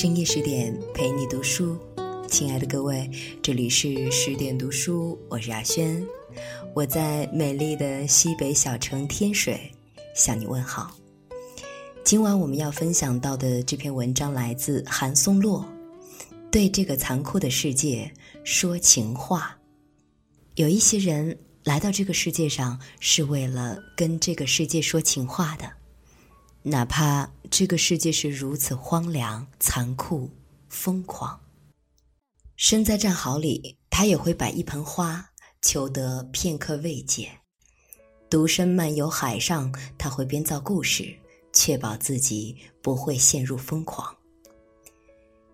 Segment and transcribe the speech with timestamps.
[0.00, 1.76] 深夜十点陪你读书，
[2.28, 3.10] 亲爱的各位，
[3.42, 6.00] 这里是十点读书，我是阿轩，
[6.72, 9.60] 我在美丽的西北小城天水
[10.14, 10.96] 向你问好。
[12.04, 15.66] 今晚我们要分享到的这篇文章来自韩松洛，
[16.48, 18.08] 对这个残酷的世界
[18.44, 19.58] 说情话。
[20.54, 25.68] 有一些人来到这个世界上是为了跟这个世界说情话的。
[26.68, 30.30] 哪怕这个世界是如此荒凉、残酷、
[30.68, 31.40] 疯狂，
[32.56, 35.30] 身在战壕里，他也会摆一盆花，
[35.62, 37.26] 求得片刻慰藉；
[38.28, 41.16] 独身漫游海上，他会编造故事，
[41.52, 44.14] 确保自己不会陷入疯狂。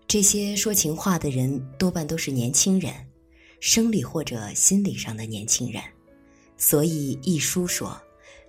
[0.07, 2.93] 这些说情话的人多半都是年轻人，
[3.61, 5.81] 生理或者心理上的年轻人，
[6.57, 7.97] 所以一书说，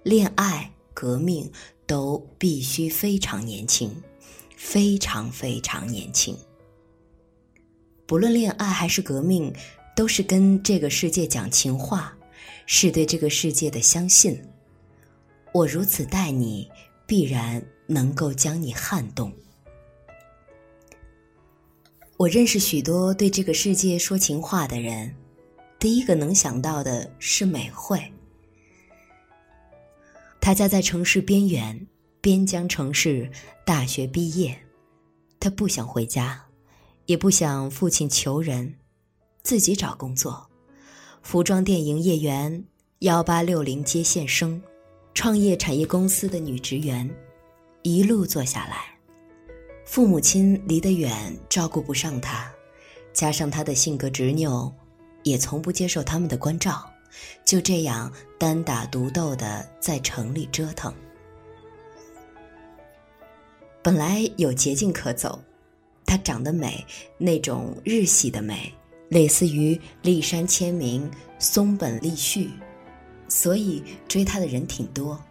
[0.03, 1.49] 恋爱、革命。
[1.87, 3.91] 都必须非常年轻，
[4.57, 6.37] 非常非常年轻。
[8.07, 9.53] 不论恋爱还是革命，
[9.95, 12.17] 都是跟这个世界讲情话，
[12.67, 14.41] 是对这个世界的相信。
[15.53, 16.69] 我如此待你，
[17.07, 19.33] 必然能够将你撼动。
[22.17, 25.15] 我认识许多对这个世界说情话的人，
[25.79, 28.03] 第一个能想到的是美惠。
[30.47, 31.89] 他家在城市边缘，
[32.21, 33.29] 边疆城市。
[33.65, 34.57] 大学毕业，
[35.41, 36.41] 他不想回家，
[37.07, 38.73] 也不想父亲求人，
[39.43, 40.49] 自己找工作。
[41.21, 42.65] 服装店营业员，
[43.01, 44.63] 幺八六零接线生，
[45.15, 47.11] 创业产业公司的女职员，
[47.83, 48.97] 一路做下来。
[49.85, 52.49] 父母亲离得远，照顾不上他，
[53.13, 54.73] 加上他的性格执拗，
[55.25, 56.89] 也从不接受他们的关照。
[57.45, 60.93] 就这样单打独斗的在城里折腾。
[63.83, 65.41] 本来有捷径可走，
[66.05, 66.85] 她长得美，
[67.19, 68.73] 那种日系的美，
[69.09, 71.09] 类似于立山千明、
[71.39, 72.51] 松本丽绪，
[73.29, 75.23] 所以追她的人挺多。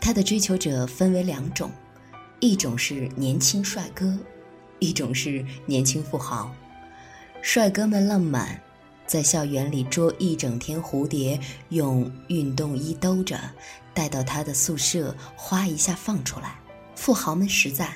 [0.00, 1.70] 她的追求者分为两种，
[2.38, 4.16] 一种是年轻帅哥，
[4.78, 6.54] 一种是年轻富豪。
[7.42, 8.62] 帅哥们浪漫。
[9.10, 11.36] 在校园里捉一整天蝴蝶，
[11.70, 13.40] 用运动衣兜着，
[13.92, 16.60] 带到他的宿舍，哗一下放出来。
[16.94, 17.92] 富豪们实在，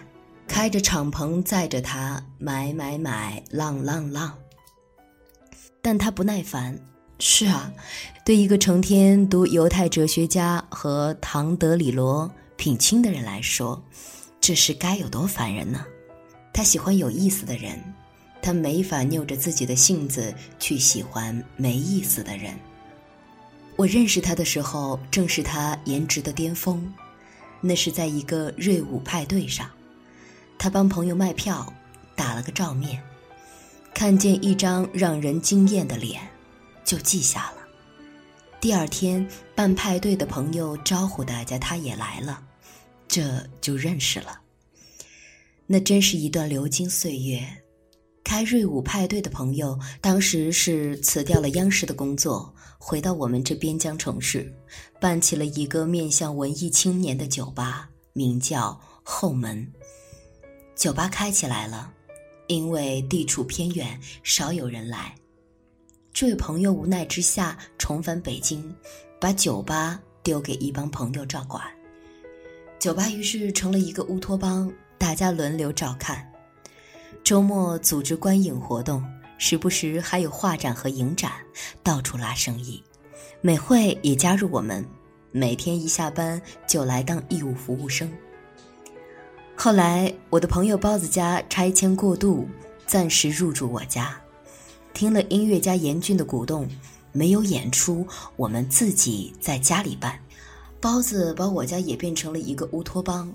[0.48, 4.36] 开着敞篷载着他买买买，浪浪浪。
[5.80, 6.76] 但他不耐烦。
[7.20, 7.72] 是啊，
[8.24, 13.80] 对一个成天读犹太哲学家和唐德里罗品清的人来说，
[14.40, 15.86] 这是该有多烦人呢？
[16.52, 17.80] 他喜欢有意思的人。
[18.44, 22.54] 他没法拗着自己的性子去喜欢没意思的人。
[23.74, 26.92] 我认识他的时候，正是他颜值的巅峰，
[27.62, 29.70] 那是在一个瑞舞派对上，
[30.58, 31.72] 他帮朋友卖票，
[32.14, 33.02] 打了个照面，
[33.94, 36.20] 看见一张让人惊艳的脸，
[36.84, 37.62] 就记下了。
[38.60, 42.42] 第二天办派对的朋友招呼大家，他也来了，
[43.08, 44.38] 这就认识了。
[45.66, 47.63] 那真是一段流金岁月。
[48.24, 54.52] 开瑞舞派对的朋友，当时是辞掉了央视的工作，回到我们这边疆城市，
[54.98, 59.70] 办起了一个面向文艺青年的酒吧，名叫后门。
[60.74, 61.92] 酒吧开起来了，
[62.48, 65.14] 因为地处偏远，少有人来。
[66.12, 68.74] 这位朋友无奈之下重返北京，
[69.20, 71.62] 把酒吧丢给一帮朋友照管。
[72.80, 76.28] 酒吧于是成了一个乌托邦，大家轮流照看。
[77.24, 79.02] 周末组织观影活动，
[79.38, 81.32] 时不时还有画展和影展，
[81.82, 82.84] 到处拉生意。
[83.40, 84.86] 美惠也加入我们，
[85.32, 88.12] 每天一下班就来当义务服务生。
[89.56, 92.46] 后来我的朋友包子家拆迁过渡，
[92.86, 94.14] 暂时入住我家。
[94.92, 96.68] 听了音乐家严峻的鼓动，
[97.10, 98.06] 没有演出，
[98.36, 100.20] 我们自己在家里办。
[100.78, 103.34] 包子把我家也变成了一个乌托邦，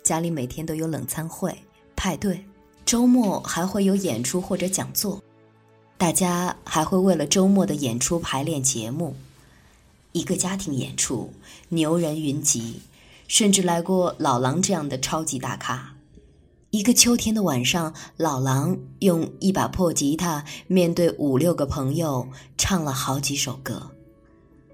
[0.00, 1.52] 家里每天都有冷餐会、
[1.96, 2.40] 派对。
[2.84, 5.22] 周末还会有演出或者讲座，
[5.96, 9.14] 大家还会为了周末的演出排练节目。
[10.12, 11.32] 一个家庭演出，
[11.68, 12.80] 牛人云集，
[13.28, 15.94] 甚至来过老狼这样的超级大咖。
[16.70, 22.28] 一个秋天的晚上，老狼用一把破吉他，面对五六个朋友
[22.58, 23.90] 唱了好几首歌。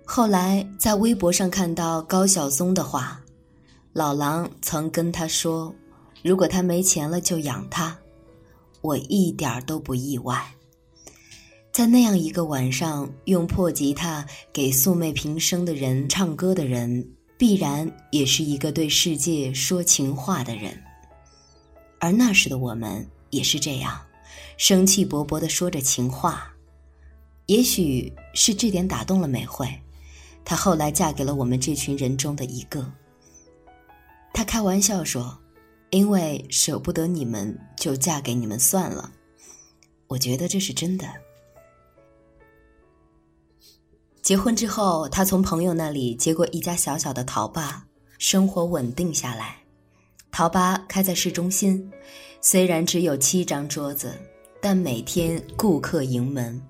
[0.05, 3.21] 后来在微博上看到高晓松的话，
[3.93, 5.75] 老狼曾跟他说
[6.27, 7.97] ：“如果他没钱了，就养他。”
[8.83, 10.55] 我一点儿都不意外，
[11.73, 20.81] 在那样一个晚上，用破吉他给素昧平生的人唱歌的人，必然也是一个对世界说情话的人。
[21.99, 24.01] 而那时的我们也是这样，
[24.57, 26.53] 生气勃勃地说着情话。
[27.47, 29.69] 也许是这点打动了美惠，
[30.45, 32.93] 她后来嫁给了我们这群人中的一个。
[34.33, 35.37] 她开玩笑说
[35.91, 39.13] ：“因为舍不得你们，就嫁给你们算了。”
[40.09, 41.07] 我觉得这是真的。
[44.23, 47.87] 结婚之后，他从朋友那里接过一家小小的陶吧，
[48.19, 49.59] 生活稳定下来。
[50.33, 51.91] 陶吧开在市中心，
[52.41, 54.13] 虽然只有七张桌子，
[54.61, 56.61] 但每天顾客盈门。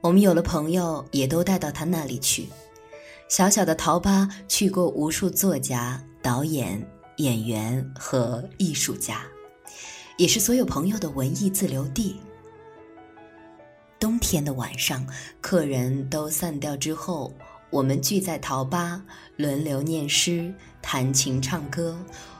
[0.00, 2.48] 我们有了朋友，也都带到他那里去。
[3.28, 6.84] 小小的陶吧去过无数作家、导演、
[7.18, 9.22] 演员和艺术家，
[10.16, 12.16] 也是所有朋友的文艺自留地。
[14.00, 15.06] 冬天的晚上，
[15.40, 17.32] 客人都散掉之后，
[17.70, 19.00] 我们聚在陶吧，
[19.36, 21.96] 轮流念诗、弹琴、唱歌，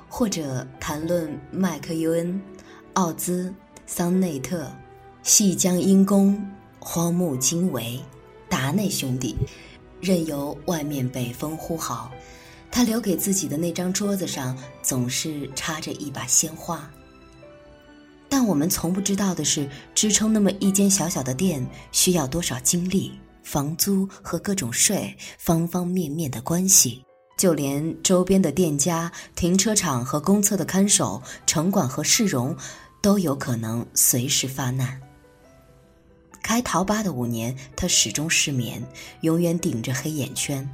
[0.09, 2.41] 或者谈论麦克尤恩、
[2.95, 3.55] 奥兹、
[3.87, 4.69] 桑内特、
[5.23, 6.37] 细江阴公。
[6.81, 8.01] 荒木经惟、
[8.49, 9.37] 达内兄弟，
[10.01, 12.11] 任由外面北风呼号，
[12.71, 16.91] 他留给自己的那张桌子上总是插着一把鲜花。
[18.29, 27.03] 但我们从不知道的是，支撑那么一间小小的店需要多少精力、房租和各种税、方方面面的关系，
[27.39, 32.55] 就连周边的店家、停车场和公厕的看守、城管和市容，
[33.01, 35.01] 都有可能随时发难。
[36.43, 38.87] 开陶吧的五年，他始终失眠，
[39.23, 40.69] 永远顶着黑眼圈。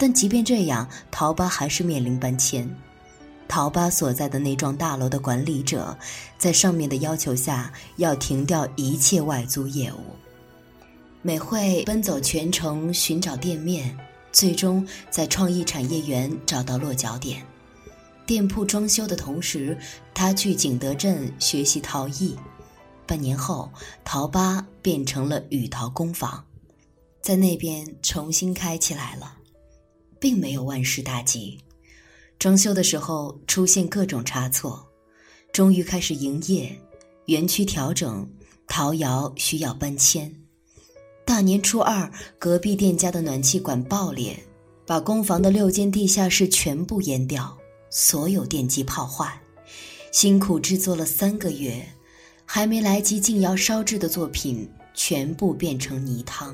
[0.00, 2.66] 但即便这样，陶吧还是面临搬迁。
[3.46, 5.94] 陶吧所在的那幢大楼的管理者，
[6.38, 9.98] 在上面的要求下，要停掉一切外租业务。
[11.20, 13.94] 美惠奔走全城寻找店面，
[14.32, 17.44] 最终在创意产业园找到落脚点。
[18.24, 19.76] 店铺装修的同时，
[20.14, 22.34] 他去景德镇学习陶艺。
[23.06, 23.70] 半年后，
[24.02, 26.42] 陶吧变成了雨陶工坊，
[27.20, 29.34] 在那边重新开起来了，
[30.20, 31.58] 并没有万事大吉。
[32.38, 34.86] 装修的时候出现各种差错，
[35.52, 36.78] 终于开始营业，
[37.26, 38.24] 园区调整，
[38.68, 40.32] 陶窑需要搬迁。
[41.24, 42.08] 大年初二，
[42.38, 44.38] 隔壁店家的暖气管爆裂，
[44.86, 47.58] 把工房的六间地下室全部淹掉，
[47.90, 49.40] 所有电机泡坏。
[50.12, 51.84] 辛苦制作了三个月。
[52.52, 56.52] 还没来及进窑烧制的作品，全部变成泥汤。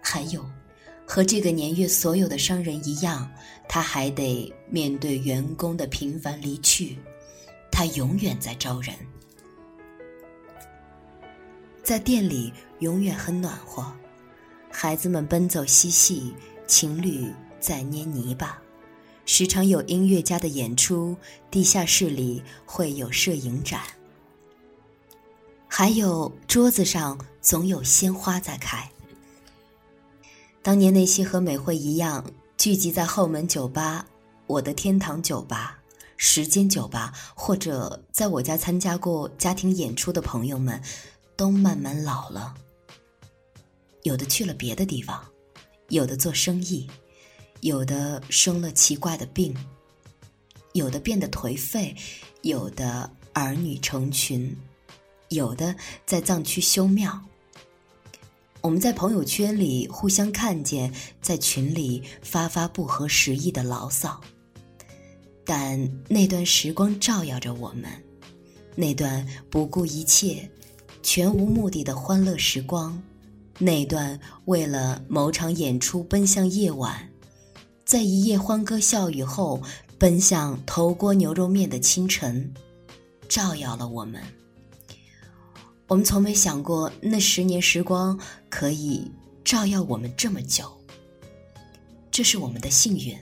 [0.00, 0.42] 还有，
[1.08, 3.26] 和这个年月所有的商人一样，
[3.66, 6.98] 他还得面对员工的频繁离去。
[7.72, 8.94] 他永远在招人，
[11.82, 13.90] 在店里永远很暖和。
[14.70, 16.34] 孩子们奔走嬉戏，
[16.66, 18.60] 情侣在捏泥巴，
[19.24, 21.16] 时常有音乐家的演出。
[21.50, 23.80] 地下室里会有摄影展。
[25.66, 28.86] 还有桌子上总有鲜花在开。
[30.62, 32.24] 当年那些和美惠一样
[32.56, 34.06] 聚集在后门酒吧、
[34.46, 35.78] 我的天堂酒吧、
[36.16, 40.80] 时间酒吧，或者在我家参加过家庭演出的朋友们，
[41.36, 42.54] 都慢慢老了。
[44.02, 45.24] 有的去了别的地方，
[45.88, 46.86] 有的做生意，
[47.60, 49.56] 有的生了奇怪的病，
[50.72, 51.96] 有的变得颓废，
[52.42, 54.54] 有的儿女成群。
[55.30, 55.74] 有的
[56.06, 57.20] 在藏区修庙，
[58.60, 64.20] 我们在朋友圈里互相看见，在群里发发不合时宜的牢骚。
[65.44, 67.84] 但那段时光照耀着我们，
[68.74, 70.48] 那段不顾一切、
[71.02, 73.00] 全无目的的欢乐时光，
[73.58, 77.08] 那段为了某场演出奔向夜晚，
[77.84, 79.62] 在一夜欢歌笑语后
[79.98, 82.52] 奔向头锅牛肉面的清晨，
[83.28, 84.20] 照耀了我们。
[85.88, 88.16] 我们从没想过，那十年时光
[88.50, 89.10] 可以
[89.42, 90.70] 照耀我们这么久。
[92.10, 93.18] 这是我们的幸运。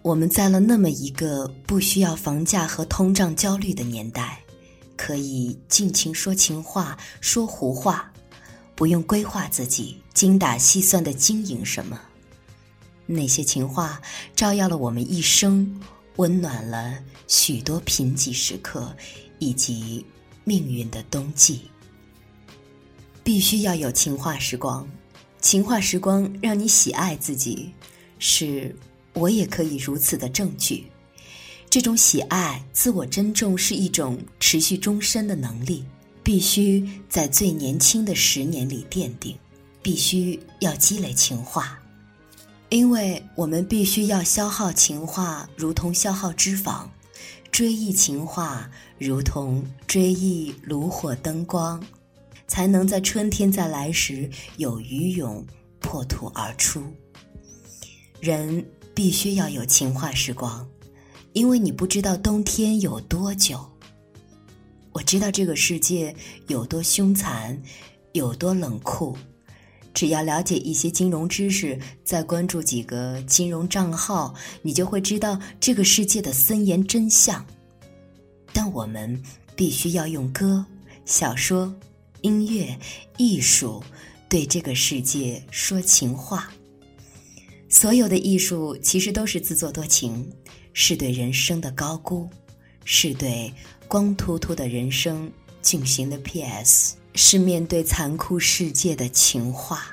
[0.00, 4.38] 我们在了那么一个不需要房价和通胀焦虑的年代，
[4.96, 8.12] 可以尽情说情话、说胡话，
[8.76, 12.00] 不用规划自己精打细算的经营什么。
[13.06, 14.00] 那些情话
[14.36, 15.80] 照耀了我们一生，
[16.14, 18.94] 温暖了许多贫瘠时刻，
[19.40, 20.06] 以及
[20.44, 21.62] 命运的冬季。
[23.24, 24.86] 必须要有情话时光，
[25.40, 27.72] 情话时光让你喜爱自己，
[28.20, 28.72] 是
[29.14, 30.86] 我也可以如此的证据。
[31.68, 35.84] 这种喜爱、自我珍重是一种持续终身的能力，
[36.22, 39.36] 必须在最年轻的十年里奠定。
[39.82, 41.78] 必须要积累情话，
[42.70, 46.86] 因为我们必须要消耗情话，如同消耗脂肪，
[47.50, 51.84] 追忆情话，如同追忆炉火灯光，
[52.46, 55.44] 才能在春天再来时有余勇
[55.80, 56.82] 破土而出。
[58.20, 60.66] 人必须要有情话时光，
[61.32, 63.64] 因为你不知道冬天有多久。
[64.92, 66.14] 我知道这个世界
[66.46, 67.60] 有多凶残，
[68.12, 69.16] 有多冷酷。
[69.92, 77.44] 只要了解一些金融知识，再关注几个金融账号，你就会知道这个世界的森严真相。
[78.52, 79.20] 但我们
[79.54, 80.64] 必须要用歌、
[81.04, 81.72] 小说、
[82.24, 82.74] 音乐、
[83.18, 83.84] 艺术
[84.30, 86.50] 对这个世界说情话。
[87.68, 90.26] 所有的艺术其实都是自作多情，
[90.72, 92.26] 是对人生的高估，
[92.82, 93.52] 是对
[93.86, 96.96] 光秃秃的人生进行的 P.S。
[97.16, 99.86] 是面对残酷世界的情话，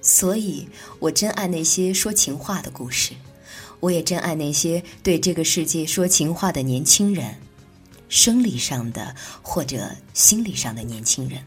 [0.00, 0.66] 所以
[0.98, 3.12] 我真爱那些说情话的故事，
[3.80, 7.36] 我也真爱那些对这个世界说情话的年轻人，
[8.08, 11.42] 生理上的或者心理上的年轻人。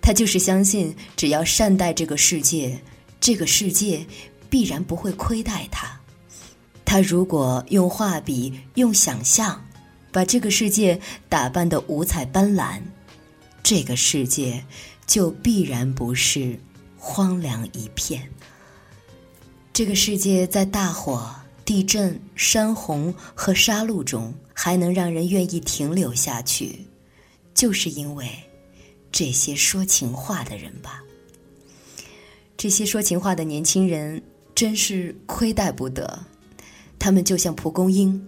[0.00, 2.78] 他就是相信，只要善待这个世界，
[3.20, 4.04] 这个世界
[4.50, 5.98] 必然不会亏待他。
[6.84, 9.64] 他如果用画笔、用想象，
[10.12, 12.80] 把这个世界打扮得五彩斑斓。
[13.62, 14.62] 这个世界
[15.06, 16.60] 就必然不是
[16.98, 18.28] 荒凉一片。
[19.72, 21.34] 这个世界在大火、
[21.64, 26.86] 地震、山洪和杀戮中还能让人愿意停留下去，
[27.52, 28.26] 就是因为
[29.12, 31.02] 这些说情话的人吧。
[32.56, 34.22] 这些说情话的年轻人
[34.54, 36.24] 真是亏待不得，
[36.98, 38.26] 他们就像蒲公英，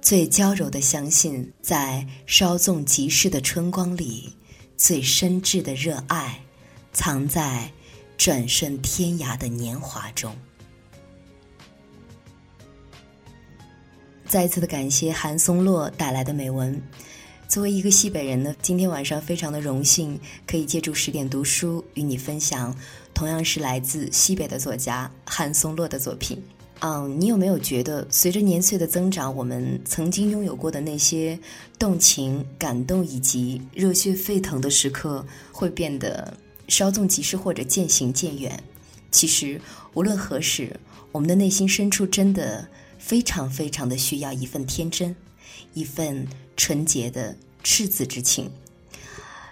[0.00, 4.32] 最娇柔的相信，在稍纵即逝的春光里。
[4.74, 6.40] 最深挚的热爱，
[6.92, 7.70] 藏在
[8.18, 10.36] 转瞬天涯的年华中。
[14.32, 16.80] 再一次的感谢韩松洛带来的美文。
[17.46, 22.74] 作为一个西北人呢，今天晚上非常的荣幸，可以借助十点读书与你分享，
[23.12, 26.42] 同样是来自西北的作家韩松洛的作品。
[26.78, 31.38] 嗯，你有没有觉得，随着年岁的增长，我们曾经拥有过的那些
[31.78, 35.22] 动情、感动以及热血沸腾的时刻，
[35.52, 36.32] 会变得
[36.68, 38.58] 稍纵即逝或者渐行渐远？
[39.10, 39.60] 其实，
[39.92, 40.74] 无论何时，
[41.10, 42.66] 我们的内心深处真的
[43.02, 45.14] 非常非常的需要一份天真，
[45.74, 46.24] 一份
[46.56, 48.48] 纯洁的赤子之情。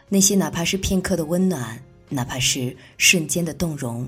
[0.09, 4.07] 那些哪怕是片刻的温暖，哪怕是瞬间的动容，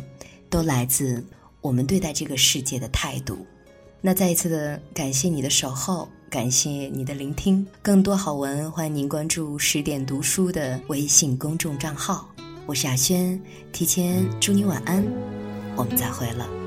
[0.49, 1.23] 都来自。
[1.61, 3.45] 我们对待这个世界的态度，
[4.01, 7.67] 那再一次的感谢你的守候，感谢你的聆听。
[7.83, 12.29] 更多好文，欢迎您关注十点读书的微信公众账号。
[12.67, 13.41] 我是雅轩，
[13.73, 15.05] 提前祝你晚安，
[15.77, 16.62] 我们再会了。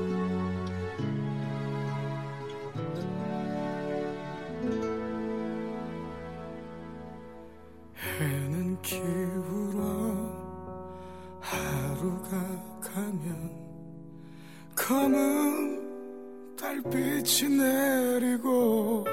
[16.66, 19.06] 달빛이 내리고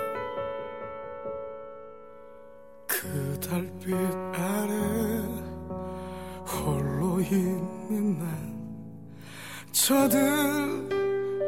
[2.87, 4.73] 그 달빛 아래
[6.47, 8.25] 홀로 있는 난
[9.71, 10.17] 저들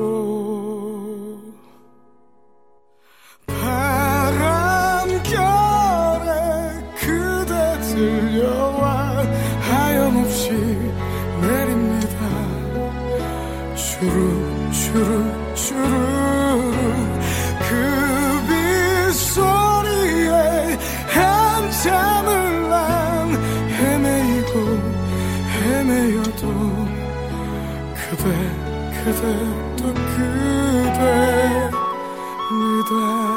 [13.98, 14.12] 주르
[14.72, 15.94] 주르 주르.
[17.66, 17.70] 그
[19.08, 20.32] 빗소리에
[21.08, 22.75] 한참을 난
[23.72, 24.54] 헤매이고
[25.54, 26.44] 헤매여도
[27.96, 28.24] 그대
[28.92, 29.22] 그대
[29.78, 31.00] 또 그대
[32.50, 33.35] 그대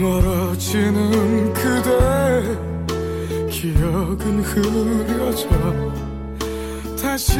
[0.00, 2.74] 멀어지는 그대.
[3.48, 5.48] 기억은 흐려져.
[7.00, 7.38] 다시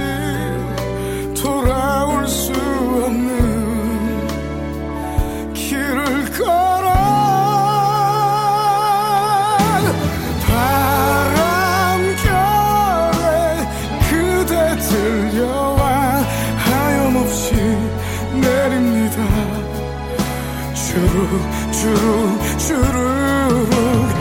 [1.34, 3.43] 돌아올 수 없는
[20.94, 24.13] 주룩 주룩 주룩